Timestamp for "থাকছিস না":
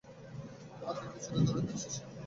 1.61-2.05